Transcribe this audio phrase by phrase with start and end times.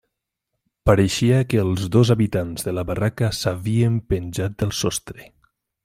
[0.89, 5.29] Pareixia que els dos habitants de la barraca s'havien penjat del sostre.